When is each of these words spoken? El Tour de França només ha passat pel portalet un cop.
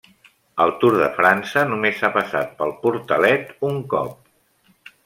El 0.63 0.71
Tour 0.83 0.95
de 1.01 1.09
França 1.17 1.67
només 1.73 2.01
ha 2.03 2.11
passat 2.17 2.57
pel 2.63 2.75
portalet 2.87 3.57
un 3.71 3.81
cop. 3.95 4.91